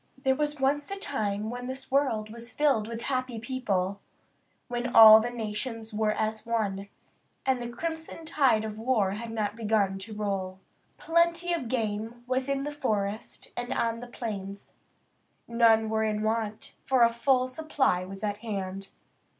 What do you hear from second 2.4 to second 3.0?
filled